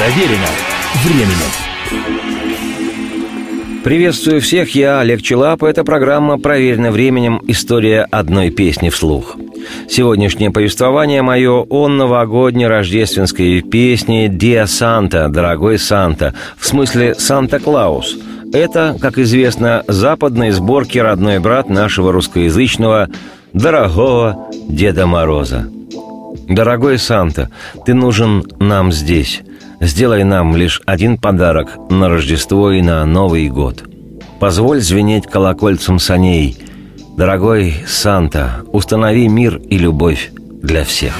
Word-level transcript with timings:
Проверено 0.00 0.46
временем. 1.04 1.36
Приветствую 3.84 4.40
всех, 4.40 4.74
я 4.74 5.00
Олег 5.00 5.20
Челап. 5.20 5.62
Это 5.62 5.84
программа 5.84 6.38
«Проверено 6.38 6.90
временем. 6.90 7.42
История 7.46 8.08
одной 8.10 8.48
песни 8.50 8.88
вслух». 8.88 9.36
Сегодняшнее 9.90 10.50
повествование 10.50 11.20
мое 11.20 11.66
о 11.68 11.88
новогодней 11.88 12.66
рождественской 12.66 13.60
песне 13.60 14.28
«Диа 14.28 14.66
Санта», 14.66 15.28
«Дорогой 15.28 15.78
Санта», 15.78 16.34
в 16.56 16.66
смысле 16.66 17.14
«Санта-Клаус». 17.14 18.16
Это, 18.54 18.96
как 18.98 19.18
известно, 19.18 19.84
западные 19.86 20.52
сборки 20.52 20.96
родной 20.96 21.40
брат 21.40 21.68
нашего 21.68 22.10
русскоязычного 22.10 23.10
«Дорогого 23.52 24.48
Деда 24.66 25.06
Мороза». 25.06 25.70
Дорогой 26.48 26.98
Санта, 26.98 27.50
ты 27.84 27.92
нужен 27.92 28.44
нам 28.58 28.92
здесь. 28.92 29.42
Сделай 29.80 30.24
нам 30.24 30.56
лишь 30.56 30.82
один 30.84 31.16
подарок 31.16 31.78
на 31.88 32.10
Рождество 32.10 32.70
и 32.70 32.82
на 32.82 33.04
Новый 33.06 33.48
год. 33.48 33.82
Позволь 34.38 34.80
звенеть 34.80 35.26
колокольцем 35.26 35.98
саней. 35.98 36.56
Дорогой 37.16 37.74
Санта, 37.86 38.62
установи 38.72 39.26
мир 39.28 39.56
и 39.56 39.78
любовь 39.78 40.30
для 40.62 40.84
всех. 40.84 41.14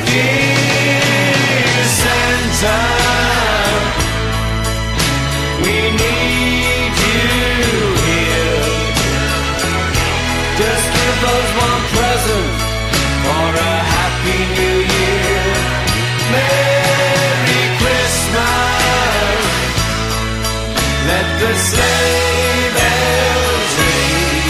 the 21.40 21.54
sleigh 21.56 22.68
bells 22.76 23.72
ring. 23.80 24.44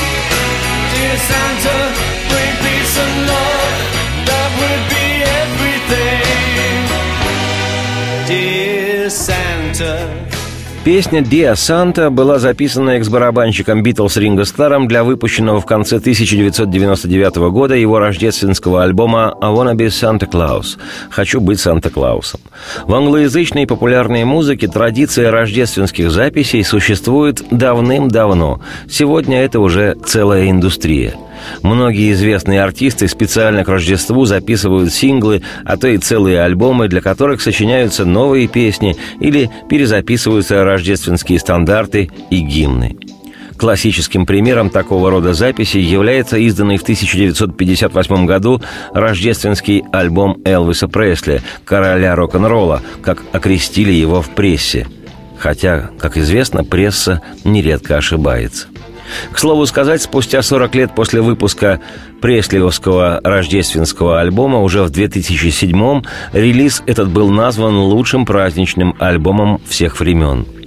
Dear 0.93 1.17
Santa, 1.31 1.79
bring 2.31 2.53
peace 2.65 2.97
and 3.05 3.17
love, 3.31 3.75
that 4.29 4.51
would 4.59 4.85
be 4.95 5.07
everything. 5.41 6.79
Dear 8.27 9.11
Santa. 9.11 10.30
Песня 10.83 11.21
«Диа 11.21 11.57
Санта» 11.57 12.09
была 12.09 12.39
записана 12.39 12.93
экс-барабанщиком 12.93 13.83
Битлз 13.83 14.17
Ринго 14.17 14.47
Старом 14.47 14.89
для 14.89 15.05
выпущенного 15.05 15.61
в 15.61 15.67
конце 15.67 15.97
1999 15.97 17.37
года 17.51 17.75
его 17.75 17.99
рождественского 17.99 18.83
альбома 18.83 19.37
«I 19.43 19.51
wanna 19.51 19.75
be 19.75 19.89
Santa 19.89 20.27
Claus»– 20.27 20.79
«Хочу 21.11 21.43
быть 21.43 21.61
Санта-Клаусом». 21.61 22.41
В 22.87 22.95
англоязычной 22.95 23.67
популярной 23.67 24.25
музыке 24.25 24.69
традиция 24.69 25.31
рождественских 25.31 26.11
записей 26.11 26.65
существует 26.65 27.43
давным-давно. 27.51 28.63
Сегодня 28.89 29.45
это 29.45 29.61
уже 29.61 29.99
целая 30.07 30.49
индустрия– 30.49 31.15
Многие 31.63 32.13
известные 32.13 32.63
артисты 32.63 33.09
специально 33.09 33.65
к 33.65 33.69
Рождеству 33.69 34.25
записывают 34.25 34.93
синглы, 34.93 35.43
а 35.65 35.77
то 35.77 35.89
и 35.89 35.99
целые 35.99 36.43
альбомы, 36.43 36.89
для 36.89 37.01
которых 37.01 37.41
сочиняются 37.41 38.05
новые 38.05 38.49
песни 38.49 38.97
или 39.21 39.51
перезаписываются 39.69 40.65
рождественские 40.65 41.39
стандарты 41.39 42.11
и 42.31 42.41
гимны. 42.41 42.97
Классическим 43.61 44.25
примером 44.25 44.71
такого 44.71 45.11
рода 45.11 45.35
записи 45.35 45.77
является 45.77 46.39
изданный 46.39 46.79
в 46.79 46.83
1958 46.83 48.25
году 48.25 48.63
рождественский 48.95 49.85
альбом 49.93 50.39
Элвиса 50.47 50.89
Пресли 50.89 51.43
«Короля 51.67 52.17
рок-н-ролла», 52.17 52.81
как 53.03 53.23
окрестили 53.33 53.93
его 53.93 54.23
в 54.23 54.31
прессе. 54.31 54.87
Хотя, 55.37 55.91
как 55.99 56.17
известно, 56.17 56.65
пресса 56.65 57.21
нередко 57.45 57.99
ошибается– 57.99 58.69
к 59.33 59.39
слову 59.39 59.67
сказать, 59.67 60.03
спустя 60.03 60.43
40 60.43 60.75
лет 60.75 60.95
после 60.95 61.21
выпуска 61.21 61.81
Преслиевского 62.21 63.21
рождественского 63.23 64.21
альбома 64.21 64.61
уже 64.61 64.83
в 64.83 64.91
2007-м 64.91 66.05
релиз 66.33 66.83
этот 66.87 67.11
был 67.11 67.31
назван 67.31 67.77
лучшим 67.77 68.27
праздничным 68.27 68.95
альбомом 68.99 69.61
всех 69.67 69.99
времен– 70.01 70.47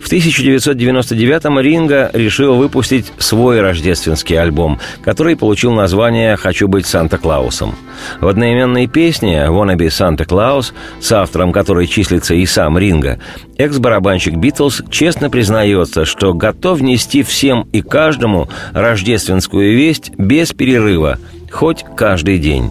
в 0.00 0.10
1999-м 0.10 1.60
Ринга 1.60 2.10
решил 2.12 2.56
выпустить 2.56 3.12
свой 3.18 3.60
рождественский 3.60 4.38
альбом, 4.38 4.78
который 5.02 5.36
получил 5.36 5.72
название 5.72 6.36
«Хочу 6.36 6.68
быть 6.68 6.86
Санта-Клаусом». 6.86 7.74
В 8.20 8.28
одноименной 8.28 8.86
песне 8.86 9.46
«Wanna 9.48 9.76
be 9.76 9.88
Santa 9.88 10.26
Claus», 10.26 10.72
с 11.00 11.12
автором 11.12 11.52
которой 11.52 11.86
числится 11.86 12.34
и 12.34 12.46
сам 12.46 12.78
Ринга, 12.78 13.18
экс-барабанщик 13.56 14.36
«Битлз» 14.36 14.82
честно 14.90 15.30
признается, 15.30 16.04
что 16.04 16.34
готов 16.34 16.80
нести 16.80 17.22
всем 17.22 17.68
и 17.72 17.82
каждому 17.82 18.48
рождественскую 18.72 19.76
весть 19.76 20.10
без 20.16 20.52
перерыва, 20.52 21.18
хоть 21.50 21.84
каждый 21.96 22.38
день. 22.38 22.70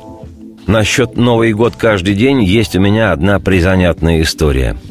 Насчет 0.67 1.15
Новый 1.15 1.53
год 1.53 1.75
каждый 1.77 2.15
день 2.15 2.43
есть 2.43 2.75
у 2.75 2.79
меня 2.79 3.11
одна 3.11 3.39
призанятная 3.39 4.21
история– 4.21 4.77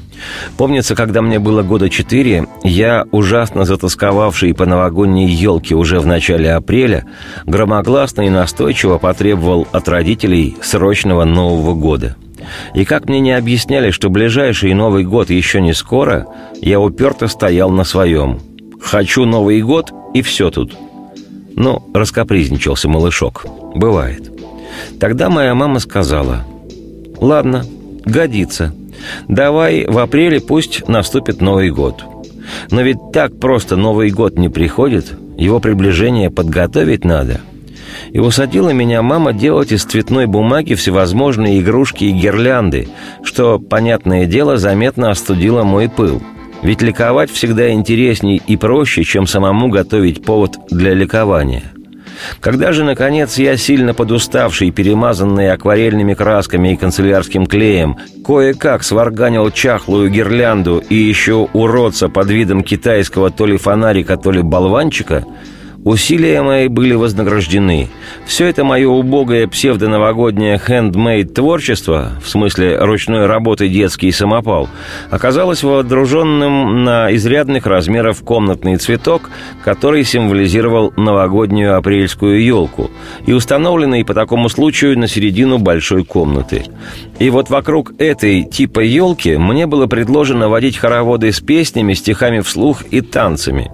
Помнится, 0.56 0.94
когда 0.94 1.22
мне 1.22 1.38
было 1.38 1.62
года 1.62 1.91
четыре, 1.91 2.47
я, 2.62 3.04
ужасно 3.10 3.64
затасковавший 3.64 4.54
по 4.54 4.66
новогодней 4.66 5.28
елке 5.28 5.75
уже 5.75 6.00
в 6.00 6.06
начале 6.06 6.52
апреля, 6.52 7.04
громогласно 7.44 8.22
и 8.22 8.30
настойчиво 8.30 8.98
потребовал 8.98 9.66
от 9.72 9.88
родителей 9.88 10.56
срочного 10.62 11.24
Нового 11.24 11.74
года. 11.74 12.16
И 12.74 12.84
как 12.84 13.08
мне 13.08 13.20
не 13.20 13.32
объясняли, 13.32 13.91
что 13.91 14.10
ближайший 14.10 14.74
Новый 14.74 15.04
год 15.04 15.30
еще 15.30 15.60
не 15.60 15.72
скоро, 15.72 16.26
я 16.60 16.80
уперто 16.80 17.28
стоял 17.28 17.70
на 17.70 17.84
своем. 17.84 18.41
«Хочу 18.80 19.24
Новый 19.24 19.62
год, 19.62 19.92
и 20.12 20.20
все 20.20 20.50
тут». 20.50 20.76
Ну, 21.56 21.82
раскопризничался 21.94 22.88
малышок. 22.88 23.47
Бывает. 23.74 24.30
Тогда 25.00 25.30
моя 25.30 25.54
мама 25.54 25.78
сказала, 25.78 26.44
«Ладно, 27.19 27.64
годится». 28.04 28.74
Давай 29.28 29.87
в 29.87 29.99
апреле 29.99 30.41
пусть 30.41 30.88
наступит 30.88 31.41
Новый 31.41 31.71
год. 31.71 32.05
Но 32.71 32.82
ведь 32.82 32.99
так 33.12 33.38
просто 33.38 33.77
Новый 33.77 34.10
год 34.10 34.38
не 34.38 34.49
приходит, 34.49 35.16
его 35.37 35.60
приближение 35.60 36.31
подготовить 36.31 37.04
надо. 37.04 37.41
И 38.10 38.19
усадила 38.19 38.71
меня 38.71 39.03
мама 39.03 39.33
делать 39.33 39.72
из 39.72 39.84
цветной 39.84 40.27
бумаги 40.27 40.75
всевозможные 40.75 41.60
игрушки 41.60 42.04
и 42.04 42.12
гирлянды, 42.12 42.88
что, 43.22 43.59
понятное 43.59 44.27
дело, 44.27 44.56
заметно 44.56 45.10
остудило 45.10 45.62
мой 45.62 45.88
пыл. 45.88 46.22
Ведь 46.62 46.83
ликовать 46.83 47.31
всегда 47.31 47.71
интересней 47.71 48.41
и 48.47 48.56
проще, 48.56 49.04
чем 49.04 49.27
самому 49.27 49.69
готовить 49.69 50.25
повод 50.25 50.56
для 50.71 50.94
ликования. 50.94 51.72
Когда 52.40 52.72
же, 52.72 52.84
наконец, 52.84 53.38
я, 53.38 53.56
сильно 53.56 53.94
подуставший, 53.94 54.70
перемазанный 54.70 55.52
акварельными 55.52 56.14
красками 56.14 56.72
и 56.72 56.76
канцелярским 56.76 57.46
клеем, 57.46 57.96
кое-как 58.24 58.82
сварганил 58.82 59.50
чахлую 59.50 60.10
гирлянду 60.10 60.82
и 60.88 60.94
еще 60.94 61.48
уродца 61.52 62.08
под 62.08 62.30
видом 62.30 62.62
китайского 62.62 63.30
то 63.30 63.46
ли 63.46 63.56
фонарика, 63.56 64.16
то 64.16 64.30
ли 64.30 64.42
болванчика– 64.42 65.24
Усилия 65.84 66.41
мои 66.41 66.69
были 66.69 66.95
вознаграждены. 66.95 67.89
Все 68.25 68.47
это 68.47 68.65
мое 68.65 68.89
убогое 68.89 69.47
псевдоновогоднее 69.47 70.59
хендмейд 70.59 71.34
творчество, 71.34 72.12
в 72.25 72.28
смысле 72.28 72.78
ручной 72.78 73.27
работы 73.27 73.69
детский 73.69 74.11
самопал, 74.11 74.71
оказалось 75.11 75.62
водруженным 75.62 76.84
на 76.84 77.15
изрядных 77.15 77.67
размеров 77.67 78.22
комнатный 78.22 78.77
цветок, 78.77 79.28
который 79.62 80.05
символизировал 80.05 80.95
новогоднюю 80.97 81.77
апрельскую 81.77 82.43
елку 82.43 82.91
и 83.27 83.33
установленный 83.34 84.06
по 84.06 84.15
такому 84.15 84.49
случаю 84.49 84.99
на 84.99 85.06
середину 85.06 85.59
большой 85.59 86.05
комнаты. 86.05 86.65
И 87.19 87.28
вот 87.28 87.51
вокруг 87.51 87.93
этой 87.99 88.45
типа 88.45 88.81
елки 88.81 89.37
мне 89.37 89.66
было 89.66 89.87
предложено 89.87 90.48
водить 90.48 90.78
хороводы 90.78 91.30
с 91.30 91.41
песнями, 91.41 91.92
стихами 91.92 92.41
вслух 92.41 92.84
и 92.91 93.03
танцами. 93.03 93.71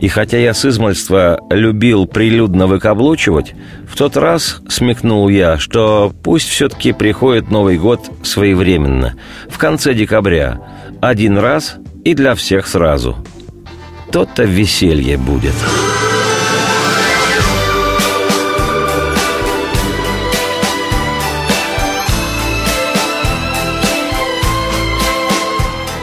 И 0.00 0.08
хотя 0.08 0.38
я 0.38 0.54
с 0.54 0.64
измальства 0.64 1.38
любил 1.50 2.06
прилюдно 2.06 2.66
выкаблучивать, 2.66 3.54
в 3.88 3.96
тот 3.96 4.16
раз 4.16 4.62
смекнул 4.68 5.28
я, 5.28 5.58
что 5.58 6.12
пусть 6.22 6.48
все-таки 6.48 6.92
приходит 6.92 7.50
Новый 7.50 7.78
год 7.78 8.10
своевременно, 8.22 9.14
в 9.48 9.58
конце 9.58 9.92
декабря, 9.92 10.60
один 11.00 11.36
раз 11.36 11.76
и 12.04 12.14
для 12.14 12.34
всех 12.34 12.66
сразу. 12.66 13.16
То-то 14.12 14.44
веселье 14.44 15.18
будет. 15.18 15.54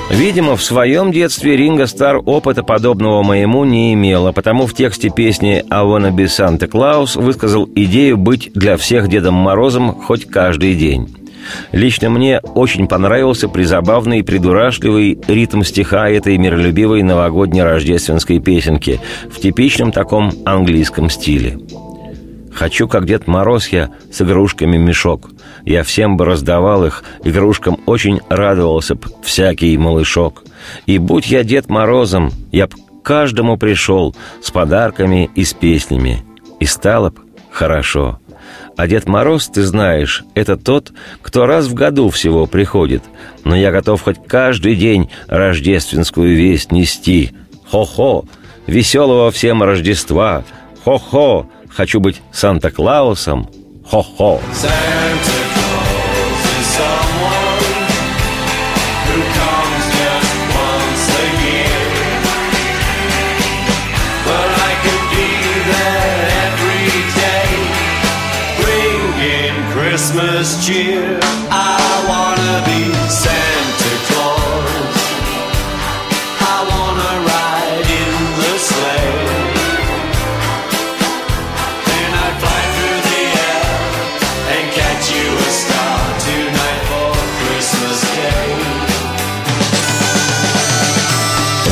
Видимо, 0.10 0.56
в 0.56 0.64
своем 0.64 1.12
детстве 1.12 1.58
Ринго 1.58 1.86
Стар 1.86 2.18
опыта 2.26 2.64
подобного 2.64 3.24
моему 3.24 3.66
не 3.66 3.94
имел, 3.94 4.28
а 4.28 4.32
потому 4.32 4.66
в 4.66 4.74
тексте 4.74 5.10
песни 5.10 5.64
«I 5.70 5.84
wanna 5.84 6.12
be 6.12 6.26
Santa 6.26 6.70
Claus» 6.70 7.22
высказал 7.22 7.70
идею 7.76 8.18
быть 8.18 8.52
для 8.54 8.78
всех 8.78 9.10
Дедом 9.10 9.34
Морозом 9.34 9.94
хоть 9.94 10.26
каждый 10.26 10.76
день. 10.76 11.14
Лично 11.72 12.10
мне 12.10 12.40
очень 12.40 12.88
понравился 12.88 13.50
призабавный 13.50 14.20
и 14.20 14.24
придурашливый 14.24 15.20
ритм 15.28 15.64
стиха 15.64 16.10
этой 16.10 16.38
миролюбивой 16.38 17.04
новогодней 17.04 17.64
рождественской 17.64 18.40
песенки 18.40 19.00
в 19.30 19.40
типичном 19.40 19.92
таком 19.92 20.32
английском 20.46 21.10
стиле. 21.10 21.58
Хочу, 22.58 22.88
как 22.88 23.06
Дед 23.06 23.28
Мороз 23.28 23.68
я, 23.68 23.92
с 24.12 24.20
игрушками 24.20 24.78
мешок. 24.78 25.30
Я 25.64 25.84
всем 25.84 26.18
бы 26.18 26.26
раздавал 26.26 26.88
их, 26.88 27.04
игрушкам 27.24 27.80
очень 27.86 28.20
радовался 28.30 28.96
б 28.96 29.08
всякий 29.22 29.78
малышок. 29.78 30.44
И 30.88 30.98
будь 30.98 31.28
я 31.28 31.44
Дед 31.44 31.70
Морозом, 31.70 32.32
я 32.52 32.66
б 32.66 32.74
каждому 33.04 33.58
пришел 33.58 34.16
с 34.42 34.50
подарками 34.50 35.30
и 35.36 35.44
с 35.44 35.54
песнями. 35.54 36.24
И 36.60 36.66
стало 36.66 37.12
б 37.12 37.20
хорошо. 37.52 38.20
А 38.76 38.88
Дед 38.88 39.08
Мороз, 39.08 39.50
ты 39.50 39.62
знаешь, 39.62 40.24
это 40.34 40.58
тот, 40.58 40.94
кто 41.22 41.46
раз 41.46 41.68
в 41.68 41.76
году 41.76 42.10
всего 42.10 42.48
приходит. 42.48 43.04
Но 43.44 43.56
я 43.56 43.72
готов 43.72 44.02
хоть 44.02 44.18
каждый 44.26 44.76
день 44.76 45.12
рождественскую 45.28 46.36
весть 46.36 46.72
нести. 46.72 47.34
Хо-хо! 47.70 48.26
Веселого 48.66 49.30
всем 49.30 49.62
Рождества! 49.62 50.44
Хо-хо! 50.84 51.48
Хочу 51.78 52.00
быть 52.00 52.24
Санта-Клаусом. 52.32 53.48
Хо-хо. 53.86 54.42
Cheer. 70.68 71.20
I 71.50 71.77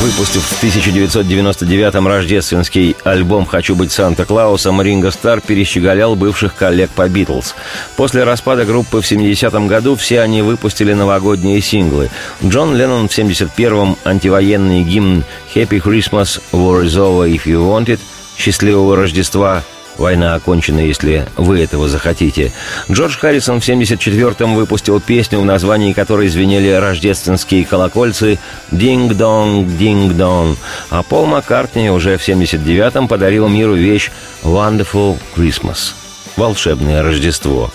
Выпустив 0.02 0.42
в 0.42 0.62
1999-м 0.62 2.06
рождественский 2.06 2.96
альбом 3.04 3.46
«Хочу 3.46 3.74
быть 3.74 3.92
Санта-Клаусом», 3.92 4.80
Ринго 4.82 5.10
Стар 5.10 5.40
перещеголял 5.40 6.14
бывших 6.14 6.54
коллег 6.54 6.90
по 6.90 7.08
«Битлз». 7.08 7.54
После 7.96 8.24
распада 8.24 8.64
группы 8.64 9.00
в 9.00 9.10
70-м 9.10 9.66
году 9.66 9.96
все 9.96 10.20
они 10.20 10.42
выпустили 10.42 10.92
новогодние 10.92 11.60
синглы. 11.60 12.10
Джон 12.44 12.76
Леннон 12.76 13.08
в 13.08 13.18
71-м 13.18 13.96
антивоенный 14.04 14.82
гимн 14.82 15.24
«Happy 15.54 15.80
Christmas, 15.82 16.40
War 16.52 16.84
is 16.84 16.96
over 16.96 17.28
if 17.28 17.46
you 17.46 17.66
want 17.66 17.86
it» 17.86 18.00
«Счастливого 18.38 18.96
Рождества», 18.96 19.64
Война 19.98 20.34
окончена, 20.34 20.80
если 20.80 21.26
вы 21.36 21.60
этого 21.60 21.88
захотите. 21.88 22.52
Джордж 22.90 23.16
Харрисон 23.16 23.60
в 23.60 23.68
74-м 23.68 24.54
выпустил 24.54 25.00
песню, 25.00 25.40
в 25.40 25.44
названии 25.44 25.92
которой 25.94 26.28
звенели 26.28 26.68
рождественские 26.70 27.64
колокольцы 27.64 28.38
«Динг-донг, 28.70 29.68
динг-донг», 29.78 30.58
а 30.90 31.02
Пол 31.02 31.26
Маккартни 31.26 31.90
уже 31.90 32.18
в 32.18 32.28
79-м 32.28 33.08
подарил 33.08 33.48
миру 33.48 33.74
вещь 33.74 34.10
«Wonderful 34.42 35.18
Christmas»— 35.34 35.94
«Волшебное 36.36 37.02
Рождество». 37.02 37.72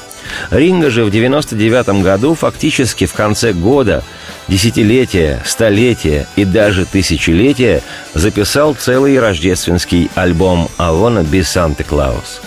Ринга 0.50 0.90
же 0.90 1.04
в 1.04 1.12
99 1.12 2.04
году 2.04 2.36
фактически 2.36 3.06
в 3.06 3.14
конце 3.14 3.54
года, 3.54 4.04
десятилетия, 4.52 5.42
столетия 5.46 6.28
и 6.36 6.46
даже 6.46 6.86
тысячелетия 6.86 7.82
записал 8.14 8.76
целый 8.76 9.20
рождественский 9.20 10.12
альбом 10.14 10.70
«I 10.78 10.92
be 10.92 11.40
Santa 11.40 11.84
Claus». 11.84 12.42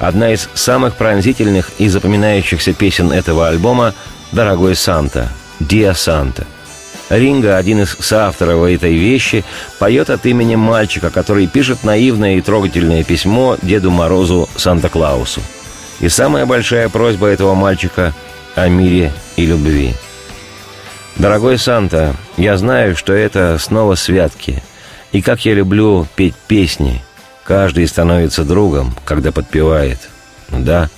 Одна 0.00 0.32
из 0.32 0.48
самых 0.54 0.96
пронзительных 0.96 1.70
и 1.78 1.86
запоминающихся 1.86 2.72
песен 2.72 3.12
этого 3.12 3.46
альбома 3.46 3.94
«Дорогой 4.32 4.74
Санта», 4.74 5.28
«Dear 5.60 5.92
Santa». 5.92 6.44
Ринга, 7.10 7.56
один 7.56 7.82
из 7.82 7.96
соавторов 8.00 8.64
этой 8.64 8.94
вещи, 8.94 9.44
поет 9.78 10.10
от 10.10 10.26
имени 10.26 10.56
мальчика, 10.56 11.10
который 11.10 11.46
пишет 11.46 11.84
наивное 11.84 12.36
и 12.36 12.40
трогательное 12.40 13.04
письмо 13.04 13.56
Деду 13.62 13.92
Морозу 13.92 14.48
Санта-Клаусу– 14.56 15.40
и 16.00 16.08
самая 16.08 16.46
большая 16.46 16.88
просьба 16.88 17.28
этого 17.28 17.54
мальчика 17.54 18.14
о 18.56 18.68
мире 18.68 19.12
и 19.36 19.46
любви. 19.46 19.94
Дорогой 21.20 21.58
Санта, 21.58 22.16
я 22.38 22.56
знаю, 22.56 22.96
что 22.96 23.12
это 23.12 23.58
снова 23.58 23.94
святки. 23.94 24.62
И 25.12 25.20
как 25.20 25.44
я 25.44 25.52
люблю 25.52 26.06
петь 26.16 26.34
песни. 26.34 27.02
Каждый 27.44 27.86
становится 27.88 28.42
другом, 28.42 28.94
когда 29.04 29.30
подпевает. 29.30 29.98
Да, 30.48 30.88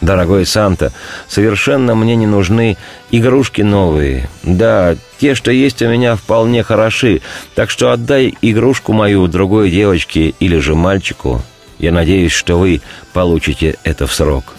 дорогой 0.00 0.44
Санта, 0.44 0.92
совершенно 1.28 1.94
мне 1.94 2.16
не 2.16 2.26
нужны 2.26 2.76
игрушки 3.12 3.62
новые. 3.62 4.28
Да, 4.42 4.96
те, 5.20 5.36
что 5.36 5.52
есть 5.52 5.82
у 5.82 5.88
меня, 5.88 6.16
вполне 6.16 6.64
хороши. 6.64 7.20
Так 7.54 7.70
что 7.70 7.92
отдай 7.92 8.34
игрушку 8.42 8.92
мою 8.92 9.28
другой 9.28 9.70
девочке 9.70 10.34
или 10.40 10.58
же 10.58 10.74
мальчику, 10.74 11.42
я 11.78 11.92
надеюсь, 11.92 12.32
что 12.32 12.58
вы 12.58 12.80
получите 13.12 13.76
это 13.84 14.08
в 14.08 14.12
срок. 14.12 14.56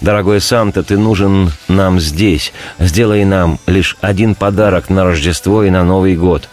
Дорогой 0.00 0.40
Санта, 0.40 0.82
ты 0.82 0.96
нужен 0.96 1.50
нам 1.68 2.00
здесь. 2.00 2.52
Сделай 2.78 3.24
нам 3.24 3.58
лишь 3.66 3.96
один 4.00 4.34
подарок 4.34 4.90
на 4.90 5.04
Рождество 5.04 5.64
и 5.64 5.70
на 5.70 5.84
Новый 5.84 6.16
год. 6.16 6.48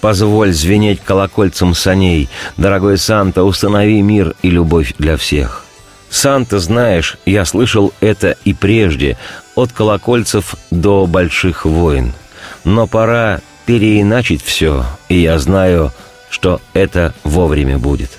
Позволь 0.00 0.52
звенеть 0.52 1.00
колокольцем 1.02 1.74
саней. 1.74 2.28
Дорогой 2.56 2.98
Санта, 2.98 3.44
установи 3.44 4.00
мир 4.00 4.34
и 4.42 4.50
любовь 4.50 4.94
для 4.98 5.16
всех. 5.16 5.64
Санта, 6.10 6.58
знаешь, 6.58 7.18
я 7.26 7.44
слышал 7.44 7.92
это 8.00 8.36
и 8.44 8.54
прежде, 8.54 9.18
от 9.54 9.72
колокольцев 9.72 10.54
до 10.70 11.06
больших 11.06 11.64
войн. 11.64 12.12
Но 12.64 12.86
пора 12.86 13.40
переиначить 13.66 14.42
все, 14.42 14.86
и 15.08 15.20
я 15.20 15.38
знаю, 15.38 15.92
что 16.30 16.60
это 16.72 17.14
вовремя 17.24 17.78
будет. 17.78 18.10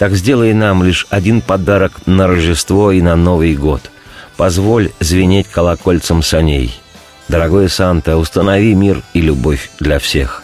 Так 0.00 0.14
сделай 0.14 0.54
нам 0.54 0.82
лишь 0.82 1.06
один 1.10 1.42
подарок 1.42 1.92
на 2.06 2.26
Рождество 2.26 2.90
и 2.90 3.02
на 3.02 3.16
Новый 3.16 3.54
год. 3.54 3.90
Позволь 4.38 4.92
звенеть 4.98 5.46
колокольцем 5.46 6.22
саней. 6.22 6.80
Дорогой 7.28 7.68
Санта, 7.68 8.16
установи 8.16 8.74
мир 8.74 9.02
и 9.12 9.20
любовь 9.20 9.70
для 9.78 9.98
всех. 9.98 10.42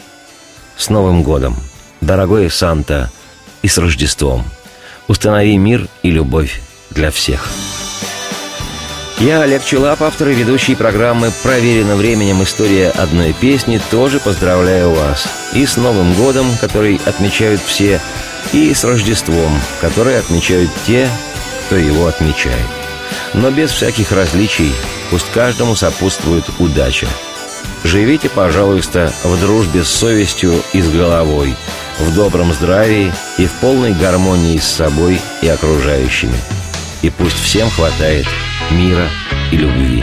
С 0.76 0.90
Новым 0.90 1.23
годом! 1.23 1.57
Дорогой 2.02 2.50
Санта, 2.50 3.11
и 3.62 3.69
с 3.69 3.78
Рождеством! 3.78 4.45
Установи 5.09 5.57
мир 5.57 5.88
и 6.02 6.11
любовь 6.11 6.61
для 6.90 7.11
всех. 7.11 7.49
Я, 9.16 9.40
Олег 9.40 9.64
Челап, 9.64 10.02
автор 10.02 10.28
и 10.28 10.35
ведущий 10.35 10.75
программы 10.75 11.33
«Проверено 11.42 11.97
временем. 11.97 12.42
История 12.42 12.90
одной 12.90 13.33
песни», 13.33 13.80
тоже 13.90 14.21
поздравляю 14.21 14.90
вас. 14.90 15.26
И 15.54 15.64
с 15.64 15.78
Новым 15.78 16.12
годом, 16.12 16.47
который 16.61 17.00
отмечают 17.07 17.62
все 17.62 18.02
и 18.53 18.73
с 18.73 18.85
Рождеством, 18.85 19.53
которое 19.81 20.19
отмечают 20.19 20.71
те, 20.87 21.09
кто 21.67 21.76
его 21.76 22.07
отмечает. 22.07 22.67
Но 23.35 23.50
без 23.50 23.71
всяких 23.71 24.12
различий, 24.12 24.73
пусть 25.11 25.31
каждому 25.33 25.75
сопутствует 25.75 26.45
удача. 26.59 27.09
Живите, 27.85 28.29
пожалуйста, 28.29 29.12
в 29.23 29.41
дружбе 29.41 29.85
с 29.85 29.88
совестью 29.88 30.55
и 30.73 30.81
с 30.81 30.88
головой, 30.88 31.55
в 31.99 32.15
добром 32.15 32.53
здравии 32.53 33.12
и 33.38 33.47
в 33.47 33.53
полной 33.55 33.93
гармонии 33.93 34.59
с 34.59 34.65
собой 34.65 35.21
и 35.43 35.49
окружающими. 35.49 36.37
И 37.03 37.11
пусть 37.11 37.41
всем 37.41 37.71
хватает 37.71 38.26
мира 38.71 39.09
и 39.53 39.57
любви. 39.57 40.03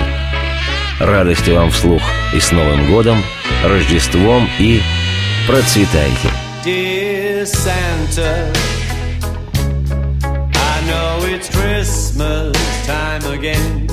Радости 0.99 1.51
вам 1.51 1.71
вслух 1.71 2.01
и 2.33 2.39
с 2.39 2.51
Новым 2.51 2.89
годом, 2.89 3.23
Рождеством 3.63 4.49
и 4.59 4.81
процветайте! 5.47 6.29
Santa. 7.45 8.51
I 10.55 10.83
know 10.87 11.19
it's 11.23 11.49
Christmas 11.49 12.55
time 12.85 13.25
again. 13.25 13.87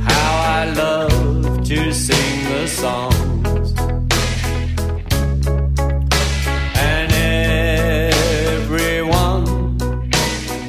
How 0.00 0.60
I 0.60 0.72
love 0.74 1.64
to 1.64 1.92
sing 1.92 2.44
the 2.52 2.66
songs. 2.66 3.74
And 6.76 7.12
everyone 8.54 9.44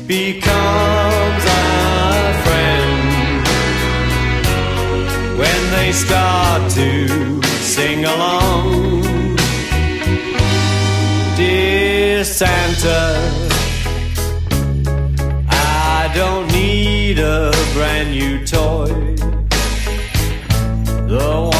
becomes 0.07 1.45
a 1.45 2.33
friend 2.43 3.47
when 5.39 5.71
they 5.71 5.91
start 5.93 6.71
to 6.71 7.41
sing 7.61 8.03
along. 8.03 8.46
Santa. 12.37 13.17
I 15.49 16.11
don't 16.13 16.45
need 16.51 17.17
a 17.17 17.51
brand 17.73 18.11
new 18.11 18.45
toy. 18.45 19.15
The 21.07 21.56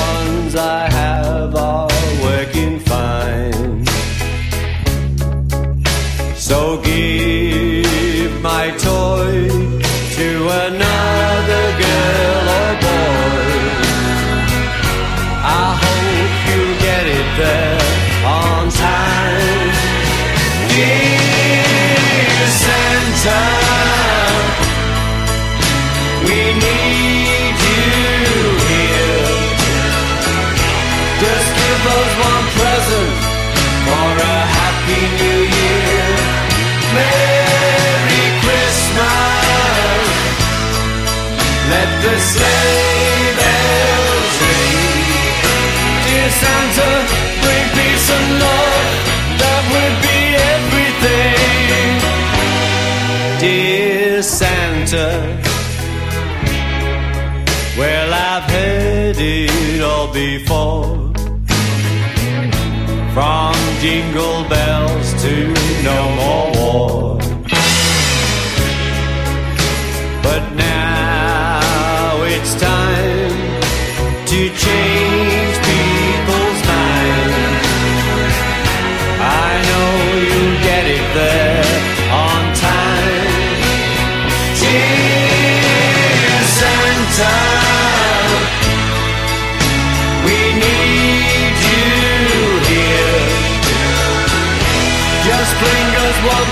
Santa, 46.44 46.90
bring 47.44 47.66
peace 47.78 48.08
and 48.18 48.28
love. 48.46 48.86
That 49.42 49.64
would 49.74 49.96
be 50.08 50.20
everything. 50.54 51.90
Dear 53.44 54.22
Santa, 54.24 55.08
well, 57.78 58.12
I've 58.30 58.48
heard 58.56 59.18
it 59.20 59.82
all 59.82 60.10
before. 60.14 60.86
From 63.14 63.56
jingle 63.82 64.42
bells 64.48 65.08
to 65.24 65.34
no 65.90 66.00
more 66.20 66.48
war. 66.58 67.18
But 70.24 70.44
now 70.56 70.77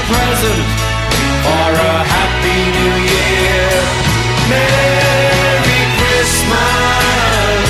present 0.10 0.66
or 1.56 1.70
a 1.74 1.96
happy 2.16 2.62
new 2.78 2.96
year. 3.10 3.70
Merry 4.54 5.82
Christmas. 5.98 7.68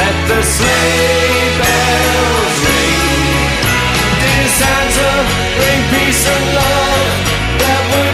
Let 0.00 0.16
the 0.30 0.40
sleigh 0.42 1.50
bells 1.60 2.56
ring. 2.66 3.02
Dear 4.22 4.48
Santa, 4.60 5.10
bring 5.58 5.80
peace 5.92 6.24
and 6.34 6.44
love 6.58 7.10
that 7.60 7.82
will. 7.90 8.09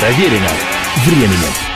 Проверено 0.00 0.48
временем. 1.04 1.67